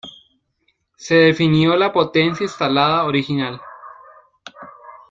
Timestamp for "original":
3.03-3.61